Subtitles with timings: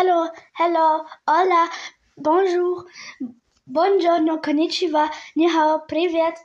[0.00, 1.68] Hallo, hello, hola,
[2.16, 2.86] bonjour,
[3.66, 6.38] buongiorno, konnichiwa, ni hao, privet.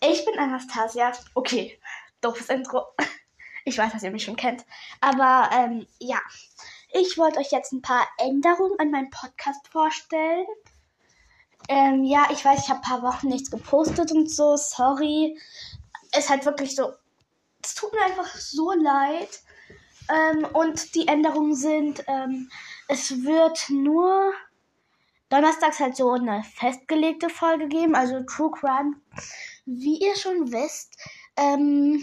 [0.00, 1.12] Ich bin Anastasia.
[1.34, 1.78] Okay,
[2.20, 2.86] doofes Intro.
[3.64, 4.64] Ich weiß, dass ihr mich schon kennt.
[5.00, 6.18] Aber ähm, ja,
[6.92, 10.46] ich wollte euch jetzt ein paar Änderungen an meinem Podcast vorstellen.
[11.68, 14.56] Ähm, ja, ich weiß, ich habe ein paar Wochen nichts gepostet und so.
[14.56, 15.38] Sorry.
[16.10, 16.94] Es halt wirklich so.
[17.62, 19.40] Es tut mir einfach so leid.
[20.10, 22.50] Ähm, und die Änderungen sind, ähm,
[22.88, 24.32] es wird nur
[25.28, 28.96] donnerstags halt so eine festgelegte Folge geben, also True Crime,
[29.66, 30.96] wie ihr schon wisst.
[31.36, 32.02] Ähm,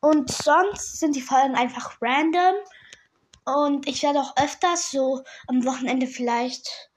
[0.00, 2.54] und sonst sind die Folgen einfach random.
[3.44, 6.90] Und ich werde auch öfters so am Wochenende vielleicht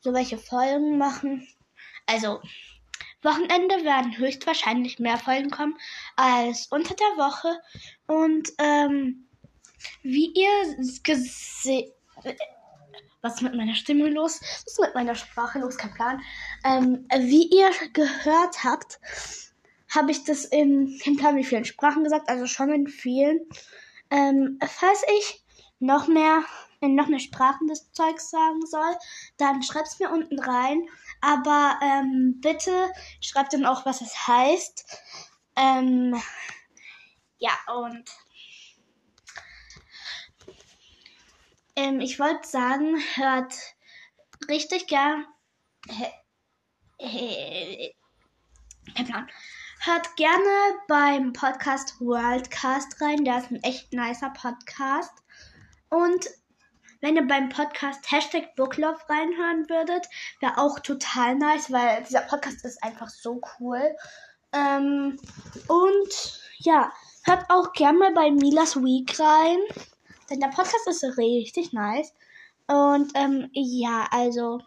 [0.00, 1.48] so welche Folgen machen.
[2.06, 2.40] Also,
[3.22, 5.78] Wochenende werden höchstwahrscheinlich mehr Folgen kommen
[6.14, 7.58] als unter der Woche.
[8.06, 9.26] Und ähm,
[10.02, 11.90] wie ihr gesehen.
[13.22, 14.40] Was ist mit meiner Stimme los?
[14.42, 15.78] Was ist mit meiner Sprache los?
[15.78, 16.20] Kein Plan.
[16.64, 19.00] Ähm, wie ihr gehört habt,
[19.88, 23.40] habe ich das in kein Plan wie vielen Sprachen gesagt, also schon in vielen.
[24.10, 25.42] Ähm, falls ich
[25.78, 26.44] noch mehr
[26.84, 28.94] in noch mehr Sprachen des Zeugs sagen soll,
[29.38, 30.86] dann schreibt es mir unten rein.
[31.20, 34.84] Aber ähm, bitte schreibt dann auch, was es heißt.
[35.56, 36.20] Ähm,
[37.38, 38.04] ja, und
[41.76, 43.54] ähm, ich wollte sagen, hört
[44.48, 45.26] richtig gern.
[48.94, 49.28] Kein Plan.
[49.80, 53.24] Hört gerne beim Podcast Worldcast rein.
[53.24, 55.12] Der ist ein echt nicer Podcast.
[55.90, 56.26] Und
[57.00, 60.06] wenn ihr beim Podcast Hashtag Booklove reinhören würdet,
[60.40, 63.94] wäre auch total nice, weil dieser Podcast ist einfach so cool.
[64.54, 65.18] Ähm,
[65.68, 66.90] und ja,
[67.24, 69.58] hört auch gerne mal bei Milas Week rein.
[70.34, 72.12] Denn der Podcast ist richtig nice.
[72.66, 74.60] Und ähm, ja, also.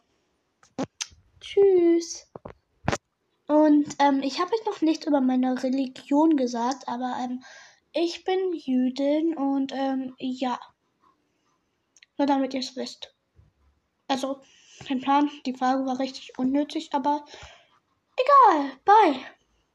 [1.42, 2.26] Tschüss.
[3.48, 7.44] Und ähm, ich habe euch noch nichts über meine Religion gesagt, aber ähm,
[7.92, 10.58] ich bin Jüdin und ähm, ja.
[12.18, 13.14] Nur damit ihr es wisst.
[14.08, 14.40] Also,
[14.88, 17.26] kein Plan, die Frage war richtig unnötig, aber
[18.16, 18.72] egal.
[18.86, 19.20] Bye.